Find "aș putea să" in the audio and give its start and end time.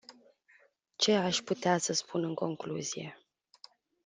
1.13-1.93